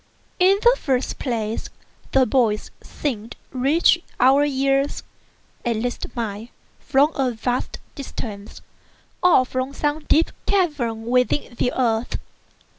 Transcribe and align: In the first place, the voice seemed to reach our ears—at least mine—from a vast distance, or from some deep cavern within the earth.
In 0.39 0.57
the 0.63 0.75
first 0.79 1.19
place, 1.19 1.69
the 2.11 2.25
voice 2.25 2.71
seemed 2.81 3.35
to 3.51 3.57
reach 3.59 4.01
our 4.19 4.43
ears—at 4.43 5.75
least 5.75 6.07
mine—from 6.15 7.11
a 7.13 7.29
vast 7.29 7.77
distance, 7.93 8.63
or 9.21 9.45
from 9.45 9.75
some 9.75 9.99
deep 10.05 10.31
cavern 10.47 11.05
within 11.05 11.53
the 11.53 11.71
earth. 11.77 12.17